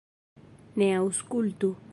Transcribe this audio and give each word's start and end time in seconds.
Ne 0.83 0.89
aŭskultu! 1.03 1.75